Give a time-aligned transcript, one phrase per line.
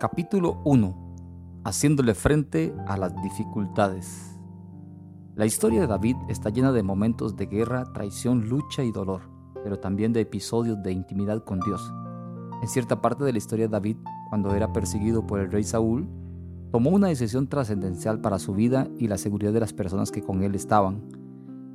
[0.00, 1.60] Capítulo 1.
[1.62, 4.34] Haciéndole frente a las dificultades.
[5.34, 9.20] La historia de David está llena de momentos de guerra, traición, lucha y dolor,
[9.62, 11.92] pero también de episodios de intimidad con Dios.
[12.62, 13.98] En cierta parte de la historia de David,
[14.30, 16.08] cuando era perseguido por el rey Saúl,
[16.72, 20.42] tomó una decisión trascendencial para su vida y la seguridad de las personas que con
[20.42, 21.02] él estaban.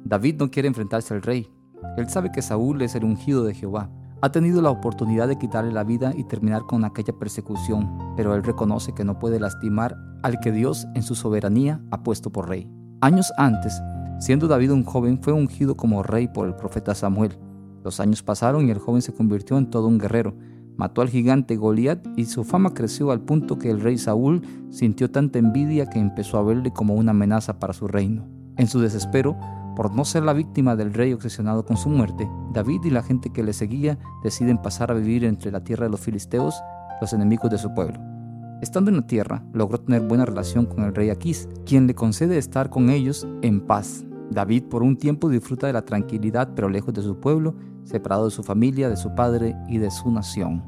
[0.03, 1.47] David no quiere enfrentarse al rey.
[1.95, 3.91] Él sabe que Saúl es el ungido de Jehová.
[4.25, 8.41] Ha tenido la oportunidad de quitarle la vida y terminar con aquella persecución, pero él
[8.41, 12.67] reconoce que no puede lastimar al que Dios en su soberanía ha puesto por rey.
[13.01, 13.79] Años antes,
[14.17, 17.37] siendo David un joven, fue ungido como rey por el profeta Samuel.
[17.83, 20.33] Los años pasaron y el joven se convirtió en todo un guerrero
[20.77, 25.09] mató al gigante Goliat y su fama creció al punto que el rey Saúl sintió
[25.09, 28.27] tanta envidia que empezó a verle como una amenaza para su reino.
[28.57, 29.37] En su desespero,
[29.75, 33.31] por no ser la víctima del rey obsesionado con su muerte, David y la gente
[33.31, 36.55] que le seguía deciden pasar a vivir entre la tierra de los filisteos,
[37.01, 37.99] los enemigos de su pueblo.
[38.61, 42.37] Estando en la tierra, logró tener buena relación con el rey Aquís, quien le concede
[42.37, 44.05] estar con ellos en paz.
[44.31, 48.31] David por un tiempo disfruta de la tranquilidad, pero lejos de su pueblo, separado de
[48.31, 50.63] su familia, de su padre y de su nación.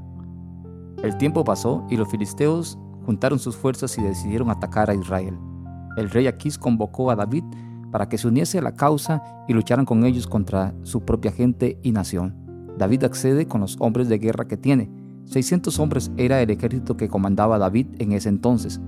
[1.02, 5.38] El tiempo pasó y los filisteos juntaron sus fuerzas y decidieron atacar a Israel.
[5.96, 7.44] El rey Aquís convocó a David
[7.92, 11.80] para que se uniese a la causa y lucharan con ellos contra su propia gente
[11.84, 12.36] y nación.
[12.78, 14.90] David accede con los hombres de guerra que tiene.
[15.26, 18.80] 600 hombres era el ejército que comandaba David en ese entonces.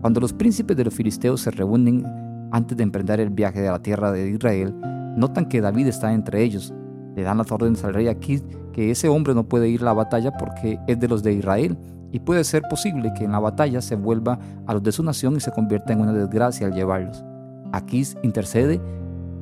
[0.00, 2.04] Cuando los príncipes de los filisteos se reúnen
[2.52, 4.74] antes de emprender el viaje de la tierra de Israel,
[5.16, 6.74] notan que David está entre ellos
[7.16, 9.92] le dan las órdenes al rey Aquís que ese hombre no puede ir a la
[9.92, 11.76] batalla porque es de los de Israel
[12.12, 15.36] y puede ser posible que en la batalla se vuelva a los de su nación
[15.36, 17.24] y se convierta en una desgracia al llevarlos.
[17.72, 18.80] Aquís intercede,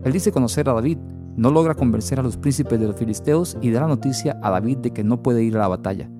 [0.05, 0.99] él dice conocer a David,
[1.37, 4.79] no logra convencer a los príncipes de los filisteos y da la noticia a David
[4.79, 6.11] de que no puede ir a la batalla,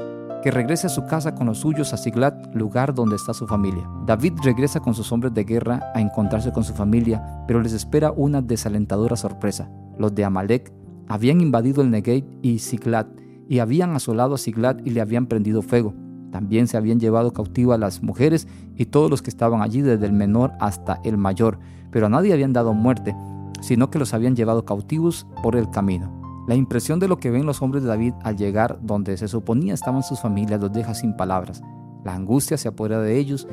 [0.43, 3.89] que regrese a su casa con los suyos a Siglat, lugar donde está su familia.
[4.07, 8.13] David regresa con sus hombres de guerra a encontrarse con su familia, pero les espera
[8.13, 9.69] una desalentadora sorpresa.
[9.99, 10.73] Los de Amalek
[11.09, 13.09] habían invadido el Negev y Siglat,
[13.49, 15.95] y habían asolado a Siglat y le habían prendido fuego.
[16.31, 20.07] También se habían llevado cautivo a las mujeres y todos los que estaban allí, desde
[20.07, 21.59] el menor hasta el mayor,
[21.91, 23.15] pero a nadie habían dado muerte,
[23.61, 26.13] sino que los habían llevado cautivos por el camino.
[26.47, 29.75] La impresión de lo que ven los hombres de David al llegar donde se suponía
[29.75, 31.63] estaban sus familias los deja sin palabras.
[32.05, 33.47] La angustia se apodera de ellos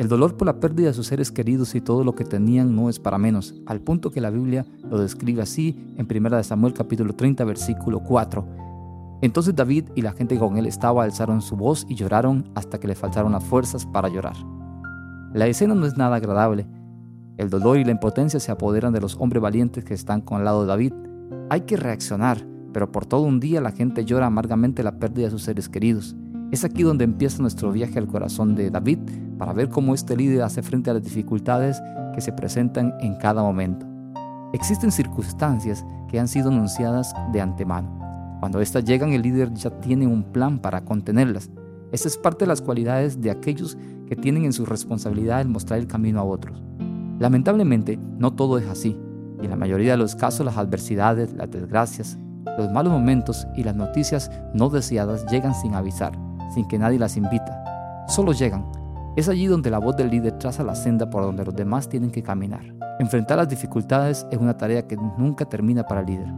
[0.00, 2.88] el dolor por la pérdida de sus seres queridos y todo lo que tenían no
[2.88, 7.14] es para menos, al punto que la Biblia lo describe así en 1 Samuel capítulo
[7.14, 8.46] 30 versículo 4.
[9.20, 12.88] Entonces David y la gente con él estaba alzaron su voz y lloraron hasta que
[12.88, 14.36] le faltaron las fuerzas para llorar.
[15.34, 16.66] La escena no es nada agradable.
[17.36, 20.44] El dolor y la impotencia se apoderan de los hombres valientes que están con el
[20.44, 20.92] lado de David.
[21.48, 25.30] Hay que reaccionar, pero por todo un día la gente llora amargamente la pérdida de
[25.30, 26.16] sus seres queridos.
[26.50, 28.98] Es aquí donde empieza nuestro viaje al corazón de David
[29.38, 31.80] para ver cómo este líder hace frente a las dificultades
[32.14, 33.86] que se presentan en cada momento.
[34.52, 37.96] Existen circunstancias que han sido anunciadas de antemano.
[38.40, 41.50] Cuando éstas llegan, el líder ya tiene un plan para contenerlas.
[41.92, 45.78] Esta es parte de las cualidades de aquellos que tienen en su responsabilidad el mostrar
[45.78, 46.62] el camino a otros.
[47.20, 48.98] Lamentablemente, no todo es así,
[49.40, 52.18] y en la mayoría de los casos las adversidades, las desgracias,
[52.58, 56.12] los malos momentos y las noticias no deseadas llegan sin avisar
[56.50, 58.04] sin que nadie las invita.
[58.08, 58.66] Solo llegan.
[59.16, 62.10] Es allí donde la voz del líder traza la senda por donde los demás tienen
[62.10, 62.74] que caminar.
[62.98, 66.28] Enfrentar las dificultades es una tarea que nunca termina para el líder.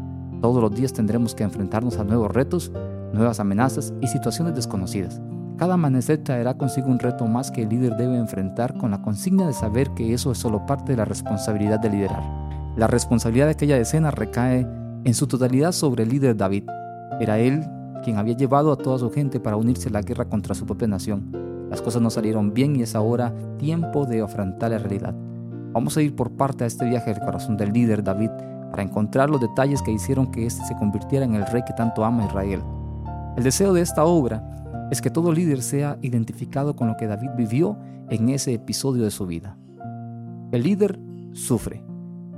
[0.41, 2.73] Todos los días tendremos que enfrentarnos a nuevos retos,
[3.13, 5.21] nuevas amenazas y situaciones desconocidas.
[5.57, 9.47] Cada amanecer traerá consigo un reto más que el líder debe enfrentar con la consigna
[9.47, 12.23] de saber que eso es solo parte de la responsabilidad de liderar.
[12.77, 14.67] La responsabilidad de aquella escena recae
[15.05, 16.65] en su totalidad sobre el líder David.
[17.21, 17.63] Era él
[18.03, 20.89] quien había llevado a toda su gente para unirse a la guerra contra su propia
[20.89, 21.31] nación.
[21.71, 25.15] Las cosas no salieron bien y es ahora tiempo de afrontar la realidad.
[25.73, 28.31] Vamos a ir por parte a este viaje del corazón del líder David
[28.71, 32.05] para encontrar los detalles que hicieron que éste se convirtiera en el rey que tanto
[32.05, 32.63] ama Israel.
[33.37, 37.31] El deseo de esta obra es que todo líder sea identificado con lo que David
[37.37, 37.79] vivió
[38.11, 39.57] en ese episodio de su vida.
[40.53, 41.01] El líder
[41.33, 41.83] sufre.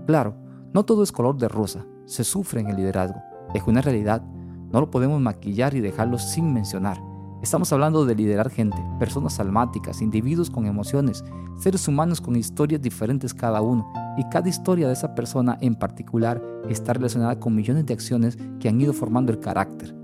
[0.07, 0.37] Claro,
[0.73, 3.21] no todo es color de rosa, se sufre en el liderazgo.
[3.55, 4.23] Es una realidad
[4.75, 7.01] no lo podemos maquillar y dejarlo sin mencionar.
[7.43, 11.25] Estamos hablando de liderar gente, personas almáticas, individuos con emociones,
[11.59, 16.43] seres humanos con historias diferentes cada uno, y cada historia de esa persona en particular
[16.69, 19.95] está relacionada con millones de acciones que han ido formando el carácter.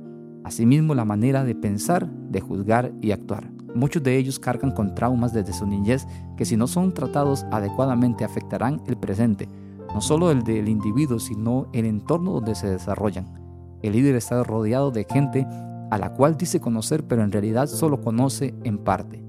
[0.50, 3.48] Asimismo, la manera de pensar, de juzgar y actuar.
[3.76, 8.24] Muchos de ellos cargan con traumas desde su niñez que si no son tratados adecuadamente
[8.24, 9.48] afectarán el presente,
[9.94, 13.32] no solo el del individuo, sino el entorno donde se desarrollan.
[13.80, 15.46] El líder está rodeado de gente
[15.92, 19.22] a la cual dice conocer, pero en realidad solo conoce en parte.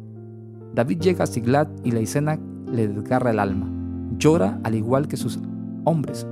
[0.73, 3.69] David llega a Siglat y la escena le desgarra el alma.
[4.17, 5.39] Llora al igual que sus
[5.83, 6.25] hombres.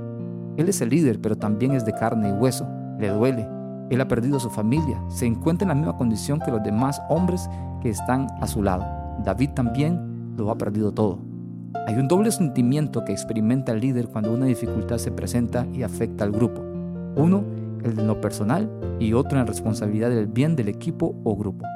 [0.56, 2.66] Él es el líder, pero también es de carne y hueso.
[2.98, 3.59] Le duele.
[3.90, 5.02] Él ha perdido a su familia.
[5.08, 7.50] Se encuentra en la misma condición que los demás hombres
[7.82, 8.86] que están a su lado.
[9.24, 11.18] David también lo ha perdido todo.
[11.86, 16.24] Hay un doble sentimiento que experimenta el líder cuando una dificultad se presenta y afecta
[16.24, 16.62] al grupo.
[17.16, 17.44] Uno,
[17.82, 18.70] el de lo personal,
[19.00, 21.66] y otro en la responsabilidad del bien del equipo o grupo.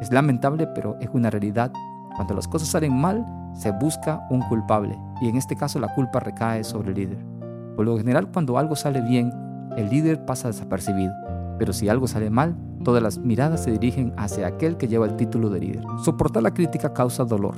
[0.00, 1.72] Es lamentable, pero es una realidad.
[2.16, 3.24] Cuando las cosas salen mal,
[3.54, 7.18] se busca un culpable, y en este caso la culpa recae sobre el líder.
[7.76, 9.32] Por lo general, cuando algo sale bien,
[9.76, 11.12] el líder pasa desapercibido,
[11.62, 15.14] pero si algo sale mal, todas las miradas se dirigen hacia aquel que lleva el
[15.14, 15.84] título de líder.
[16.02, 17.54] Soportar la crítica causa dolor,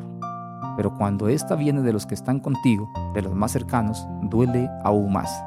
[0.76, 5.10] pero cuando esta viene de los que están contigo, de los más cercanos, duele aún
[5.10, 5.42] más.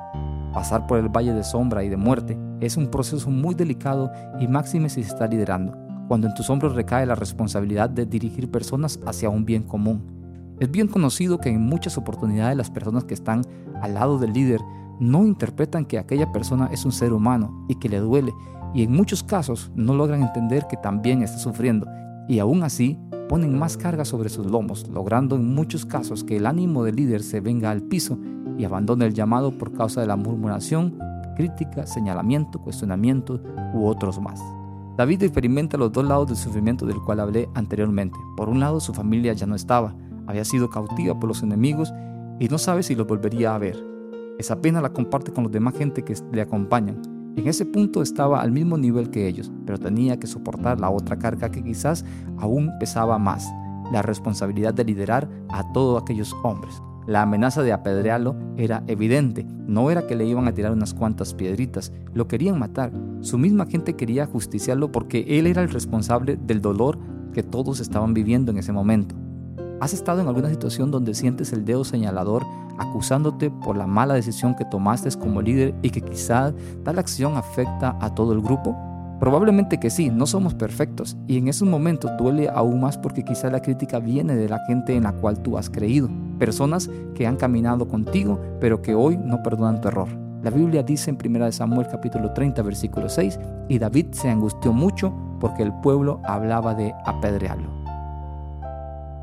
[0.56, 4.48] Pasar por el valle de sombra y de muerte es un proceso muy delicado y
[4.48, 5.77] máxime si se está liderando,
[6.07, 10.01] cuando en tus hombros recae la responsabilidad de dirigir personas hacia un bien común.
[10.60, 13.44] Es bien conocido que en muchas oportunidades las personas que están
[13.83, 14.62] al lado del líder
[14.99, 18.33] no interpretan que aquella persona es un ser humano y que le duele,
[18.73, 21.88] y en muchos casos no logran entender que también está sufriendo,
[22.27, 22.99] y aún así
[23.29, 27.23] ponen más carga sobre sus lomos, logrando en muchos casos que el ánimo del líder
[27.23, 28.17] se venga al piso
[28.57, 30.97] y abandone el llamado por causa de la murmuración,
[31.35, 33.41] crítica, señalamiento, cuestionamiento
[33.73, 34.41] u otros más.
[34.97, 38.17] David experimenta los dos lados del sufrimiento del cual hablé anteriormente.
[38.35, 39.93] Por un lado, su familia ya no estaba,
[40.25, 41.93] había sido cautiva por los enemigos
[42.39, 43.96] y no sabe si los volvería a ver.
[44.38, 47.01] Esa pena la comparte con los demás gente que le acompañan.
[47.36, 51.18] En ese punto estaba al mismo nivel que ellos, pero tenía que soportar la otra
[51.18, 52.06] carga que quizás
[52.38, 53.48] aún pesaba más,
[53.92, 56.81] la responsabilidad de liderar a todos aquellos hombres.
[57.07, 61.34] La amenaza de apedrearlo era evidente, no era que le iban a tirar unas cuantas
[61.34, 62.92] piedritas, lo querían matar.
[63.22, 67.00] Su misma gente quería justiciarlo porque él era el responsable del dolor
[67.34, 69.16] que todos estaban viviendo en ese momento.
[69.79, 72.44] ¿Has estado en alguna situación donde sientes el dedo señalador
[72.79, 76.51] acusándote por la mala decisión que tomaste como líder y que quizá
[76.83, 78.75] tal acción afecta a todo el grupo?
[79.19, 83.51] Probablemente que sí, no somos perfectos y en esos momentos duele aún más porque quizá
[83.51, 86.09] la crítica viene de la gente en la cual tú has creído,
[86.39, 90.09] personas que han caminado contigo pero que hoy no perdonan tu error.
[90.41, 93.39] La Biblia dice en 1 Samuel capítulo 30 versículo 6,
[93.69, 97.76] y David se angustió mucho porque el pueblo hablaba de apedrearlo.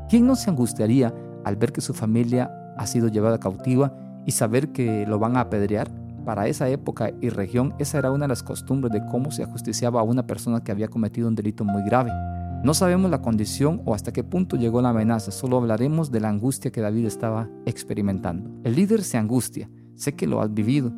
[0.07, 1.13] ¿Quién no se angustiaría
[1.43, 3.91] al ver que su familia ha sido llevada cautiva
[4.25, 5.89] y saber que lo van a apedrear?
[6.25, 10.01] Para esa época y región, esa era una de las costumbres de cómo se ajusticiaba
[10.01, 12.11] a una persona que había cometido un delito muy grave.
[12.63, 16.29] No sabemos la condición o hasta qué punto llegó la amenaza, solo hablaremos de la
[16.29, 18.49] angustia que David estaba experimentando.
[18.63, 20.91] El líder se angustia, sé que lo has vivido.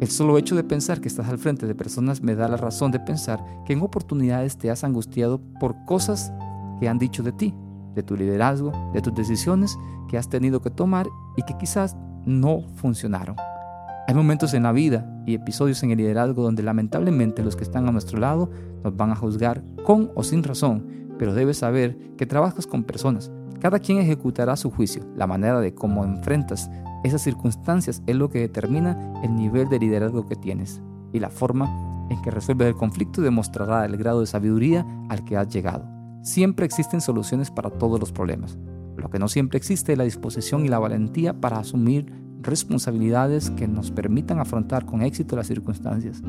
[0.00, 2.92] El solo hecho de pensar que estás al frente de personas me da la razón
[2.92, 6.32] de pensar que en oportunidades te has angustiado por cosas
[6.80, 7.54] que han dicho de ti,
[7.98, 9.76] de tu liderazgo, de tus decisiones
[10.08, 13.36] que has tenido que tomar y que quizás no funcionaron.
[14.06, 17.88] Hay momentos en la vida y episodios en el liderazgo donde lamentablemente los que están
[17.88, 18.50] a nuestro lado
[18.84, 20.86] nos van a juzgar con o sin razón,
[21.18, 23.32] pero debes saber que trabajas con personas.
[23.60, 25.02] Cada quien ejecutará su juicio.
[25.16, 26.70] La manera de cómo enfrentas
[27.02, 30.80] esas circunstancias es lo que determina el nivel de liderazgo que tienes
[31.12, 31.68] y la forma
[32.10, 35.97] en que resuelves el conflicto demostrará el grado de sabiduría al que has llegado.
[36.22, 38.58] Siempre existen soluciones para todos los problemas.
[38.96, 43.68] Lo que no siempre existe es la disposición y la valentía para asumir responsabilidades que
[43.68, 46.22] nos permitan afrontar con éxito las circunstancias.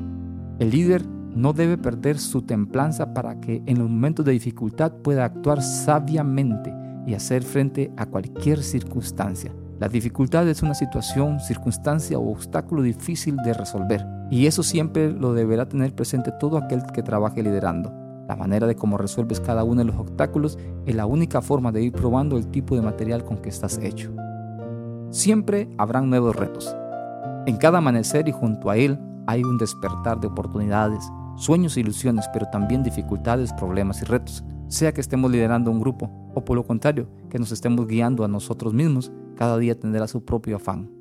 [0.60, 5.26] El líder no debe perder su templanza para que en los momentos de dificultad pueda
[5.26, 6.74] actuar sabiamente
[7.06, 9.52] y hacer frente a cualquier circunstancia.
[9.80, 15.34] La dificultad es una situación, circunstancia o obstáculo difícil de resolver y eso siempre lo
[15.34, 18.09] deberá tener presente todo aquel que trabaje liderando.
[18.30, 21.82] La manera de cómo resuelves cada uno de los obstáculos es la única forma de
[21.82, 24.12] ir probando el tipo de material con que estás hecho.
[25.10, 26.76] Siempre habrán nuevos retos.
[27.48, 31.04] En cada amanecer y junto a él hay un despertar de oportunidades,
[31.38, 34.44] sueños e ilusiones, pero también dificultades, problemas y retos.
[34.68, 38.28] Sea que estemos liderando un grupo o por lo contrario, que nos estemos guiando a
[38.28, 40.92] nosotros mismos, cada día tendrá su propio afán.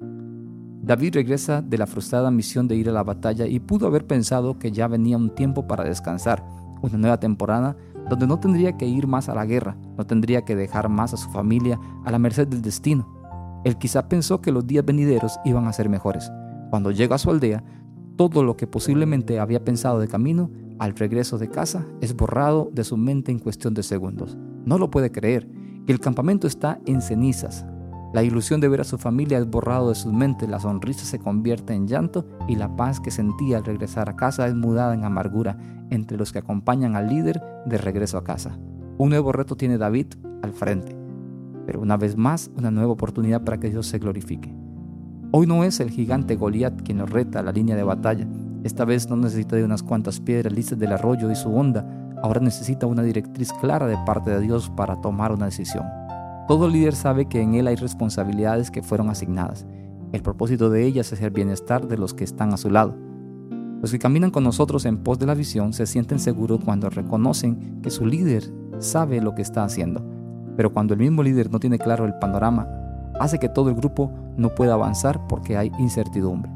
[0.82, 4.58] David regresa de la frustrada misión de ir a la batalla y pudo haber pensado
[4.58, 6.42] que ya venía un tiempo para descansar,
[6.82, 7.76] una nueva temporada
[8.08, 11.16] donde no tendría que ir más a la guerra, no tendría que dejar más a
[11.16, 13.06] su familia a la merced del destino.
[13.64, 16.30] Él quizá pensó que los días venideros iban a ser mejores.
[16.70, 17.62] Cuando llega a su aldea,
[18.16, 22.85] todo lo que posiblemente había pensado de camino al regreso de casa es borrado de
[22.85, 24.38] su mente en cuestión de segundos.
[24.64, 25.49] No lo puede creer,
[25.87, 27.64] el campamento está en cenizas.
[28.12, 31.18] La ilusión de ver a su familia es borrado de sus mentes, la sonrisa se
[31.18, 35.04] convierte en llanto y la paz que sentía al regresar a casa es mudada en
[35.04, 35.58] amargura
[35.90, 38.59] entre los que acompañan al líder de regreso a casa.
[38.99, 40.07] Un nuevo reto tiene David
[40.42, 40.97] al frente.
[41.66, 44.54] pero una vez más una nueva oportunidad para que Dios se glorifique.
[45.33, 48.26] Hoy no es el gigante Goliat quien nos reta a la línea de batalla.
[48.64, 51.87] Esta vez no necesita de unas cuantas piedras listas del arroyo y su onda,
[52.23, 55.85] ahora necesita una directriz clara de parte de Dios para tomar una decisión.
[56.49, 59.66] Todo líder sabe que en él hay responsabilidades que fueron asignadas.
[60.12, 62.97] El propósito de ellas es el bienestar de los que están a su lado.
[63.80, 67.80] Los que caminan con nosotros en pos de la visión se sienten seguros cuando reconocen
[67.80, 68.42] que su líder
[68.78, 70.04] sabe lo que está haciendo.
[70.56, 72.66] Pero cuando el mismo líder no tiene claro el panorama,
[73.20, 76.50] hace que todo el grupo no pueda avanzar porque hay incertidumbre.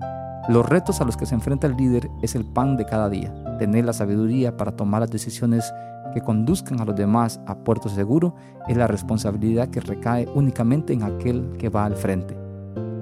[0.49, 3.33] Los retos a los que se enfrenta el líder es el pan de cada día,
[3.59, 5.73] tener la sabiduría para tomar las decisiones
[6.13, 8.35] que conduzcan a los demás a puerto seguro
[8.67, 12.37] es la responsabilidad que recae únicamente en aquel que va al frente.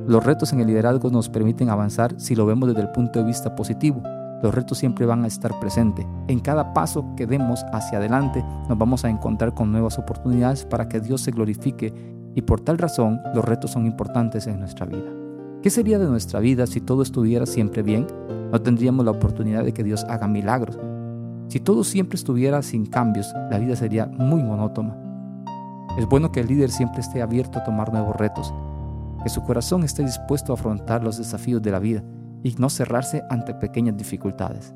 [0.07, 3.27] Los retos en el liderazgo nos permiten avanzar si lo vemos desde el punto de
[3.27, 4.03] vista positivo.
[4.43, 6.07] Los retos siempre van a estar presentes.
[6.27, 10.89] En cada paso que demos hacia adelante nos vamos a encontrar con nuevas oportunidades para
[10.89, 11.93] que Dios se glorifique
[12.35, 15.13] y por tal razón los retos son importantes en nuestra vida.
[15.63, 18.07] ¿Qué sería de nuestra vida si todo estuviera siempre bien?
[18.51, 20.79] No tendríamos la oportunidad de que Dios haga milagros.
[21.49, 24.97] Si todo siempre estuviera sin cambios, la vida sería muy monótona.
[25.99, 28.55] Es bueno que el líder siempre esté abierto a tomar nuevos retos,
[29.23, 32.03] que su corazón esté dispuesto a afrontar los desafíos de la vida
[32.43, 34.75] y no cerrarse ante pequeñas dificultades.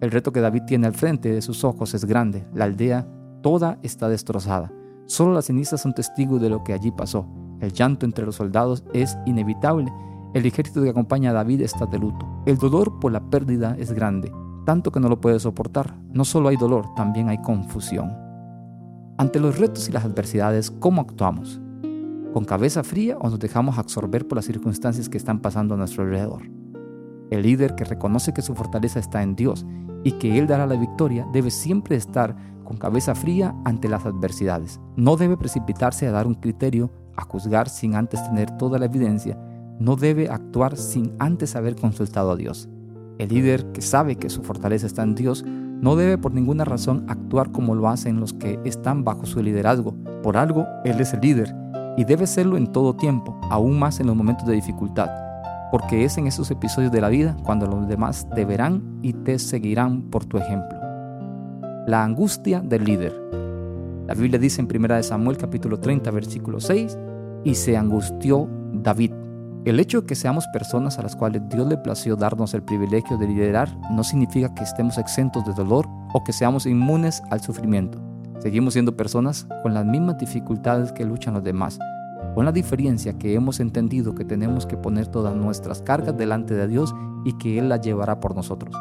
[0.00, 3.06] El reto que David tiene al frente de sus ojos es grande, la aldea
[3.42, 4.72] toda está destrozada,
[5.06, 7.26] solo las cenizas son testigos de lo que allí pasó,
[7.60, 9.92] el llanto entre los soldados es inevitable,
[10.32, 13.92] el ejército que acompaña a David está de luto, el dolor por la pérdida es
[13.92, 14.32] grande,
[14.64, 18.12] tanto que no lo puede soportar, no solo hay dolor, también hay confusión.
[19.18, 21.60] Ante los retos y las adversidades, ¿cómo actuamos?
[22.32, 26.04] ¿Con cabeza fría o nos dejamos absorber por las circunstancias que están pasando a nuestro
[26.04, 26.42] alrededor?
[27.28, 29.66] El líder que reconoce que su fortaleza está en Dios
[30.04, 34.78] y que Él dará la victoria debe siempre estar con cabeza fría ante las adversidades.
[34.94, 39.36] No debe precipitarse a dar un criterio, a juzgar sin antes tener toda la evidencia.
[39.80, 42.68] No debe actuar sin antes haber consultado a Dios.
[43.18, 47.06] El líder que sabe que su fortaleza está en Dios no debe por ninguna razón
[47.08, 49.96] actuar como lo hacen los que están bajo su liderazgo.
[50.22, 51.59] Por algo, Él es el líder
[51.96, 55.10] y debe serlo en todo tiempo, aún más en los momentos de dificultad
[55.70, 60.02] porque es en esos episodios de la vida cuando los demás deberán y te seguirán
[60.10, 60.78] por tu ejemplo.
[61.86, 63.14] La angustia del líder.
[64.06, 66.98] La Biblia dice en 1 Samuel capítulo 30 versículo 6,
[67.44, 69.12] y se angustió David.
[69.64, 73.18] El hecho de que seamos personas a las cuales Dios le plació darnos el privilegio
[73.18, 78.09] de liderar no significa que estemos exentos de dolor o que seamos inmunes al sufrimiento.
[78.40, 81.78] Seguimos siendo personas con las mismas dificultades que luchan los demás,
[82.34, 86.66] con la diferencia que hemos entendido que tenemos que poner todas nuestras cargas delante de
[86.66, 86.94] Dios
[87.26, 88.74] y que Él las llevará por nosotros.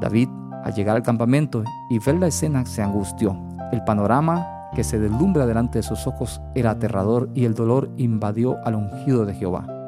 [0.00, 0.28] David,
[0.64, 3.34] al llegar al campamento y ver la escena, se angustió.
[3.72, 8.58] El panorama que se deslumbra delante de sus ojos era aterrador y el dolor invadió
[8.66, 9.79] al ungido de Jehová.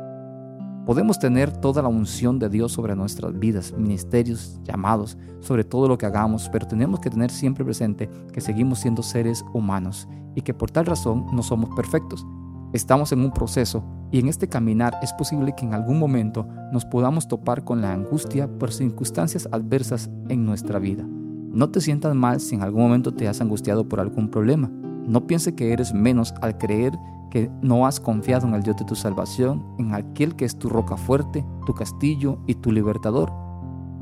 [0.85, 5.97] Podemos tener toda la unción de Dios sobre nuestras vidas, ministerios, llamados, sobre todo lo
[5.97, 10.55] que hagamos, pero tenemos que tener siempre presente que seguimos siendo seres humanos y que
[10.55, 12.27] por tal razón no somos perfectos.
[12.73, 16.85] Estamos en un proceso y en este caminar es posible que en algún momento nos
[16.85, 21.05] podamos topar con la angustia por circunstancias adversas en nuestra vida.
[21.07, 24.69] No te sientas mal si en algún momento te has angustiado por algún problema.
[25.07, 26.93] No piense que eres menos al creer
[27.33, 30.69] que no has confiado en el Dios de tu salvación, en aquel que es tu
[30.69, 33.33] roca fuerte, tu castillo y tu libertador.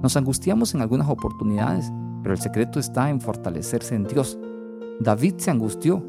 [0.03, 1.93] Nos angustiamos en algunas oportunidades,
[2.25, 4.37] pero el secreto está en fortalecerse en Dios.
[4.99, 6.05] David se angustió,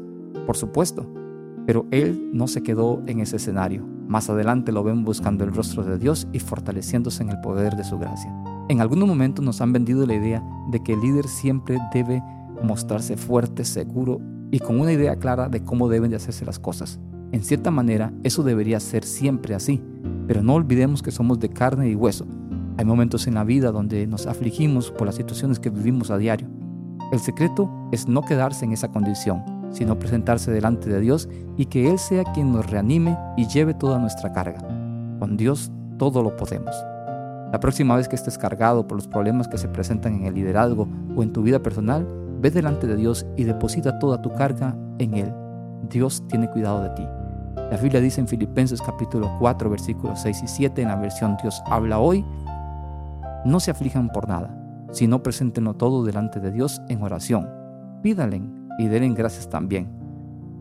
[0.48, 1.06] por supuesto,
[1.64, 3.86] pero él no se quedó en ese escenario.
[4.08, 7.84] Más adelante lo ven buscando el rostro de Dios y fortaleciéndose en el poder de
[7.84, 8.34] su gracia.
[8.68, 12.20] En algunos momentos nos han vendido la idea de que el líder siempre debe
[12.64, 14.20] mostrarse fuerte, seguro
[14.52, 17.00] y con una idea clara de cómo deben de hacerse las cosas.
[17.32, 19.82] En cierta manera, eso debería ser siempre así,
[20.28, 22.26] pero no olvidemos que somos de carne y hueso.
[22.76, 26.48] Hay momentos en la vida donde nos afligimos por las situaciones que vivimos a diario.
[27.10, 31.90] El secreto es no quedarse en esa condición, sino presentarse delante de Dios y que
[31.90, 34.60] Él sea quien nos reanime y lleve toda nuestra carga.
[35.18, 36.74] Con Dios todo lo podemos.
[37.52, 40.88] La próxima vez que estés cargado por los problemas que se presentan en el liderazgo
[41.16, 42.06] o en tu vida personal,
[42.42, 45.32] ve delante de Dios y deposita toda tu carga en Él.
[45.88, 47.06] Dios tiene cuidado de ti.
[47.54, 51.62] La Biblia dice en Filipenses capítulo 4 versículos 6 y 7 en la versión Dios
[51.66, 52.24] habla hoy,
[53.44, 54.58] no se aflijan por nada,
[54.90, 57.48] sino preséntenlo todo delante de Dios en oración.
[58.02, 58.42] Pídale
[58.78, 59.88] y den gracias también.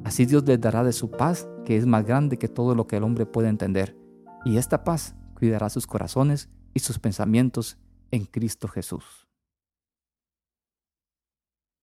[0.04, 2.98] Así Dios les dará de su paz, que es más grande que todo lo que
[2.98, 3.98] el hombre puede entender,
[4.46, 7.78] y esta paz cuidará sus corazones y sus pensamientos
[8.12, 9.31] en Cristo Jesús.